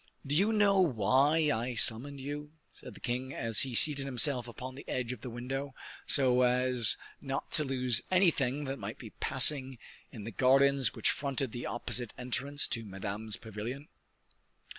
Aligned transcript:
"Do 0.25 0.33
you 0.35 0.51
know 0.51 0.81
why 0.81 1.51
I 1.53 1.75
summoned 1.75 2.19
you?" 2.19 2.53
said 2.73 2.95
the 2.95 2.99
king 2.99 3.35
as 3.35 3.61
he 3.61 3.75
seated 3.75 4.05
himself 4.05 4.47
upon 4.47 4.73
the 4.73 4.83
edge 4.89 5.11
of 5.11 5.21
the 5.21 5.29
window, 5.29 5.75
so 6.07 6.41
as 6.41 6.97
not 7.21 7.51
to 7.51 7.63
lose 7.63 8.01
anything 8.09 8.63
that 8.63 8.79
might 8.79 8.97
be 8.97 9.11
passing 9.11 9.77
in 10.11 10.23
the 10.23 10.31
gardens 10.31 10.95
which 10.95 11.11
fronted 11.11 11.51
the 11.51 11.67
opposite 11.67 12.13
entrance 12.17 12.67
to 12.69 12.83
Madame's 12.83 13.37
pavilion. 13.37 13.89